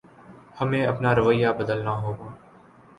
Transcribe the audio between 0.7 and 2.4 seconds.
اپنا رویہ بدلنا ہوگا